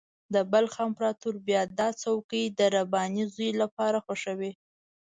[0.33, 4.51] د بلخ امپراطور بیا دا څوکۍ د رباني زوی لپاره خوښوي.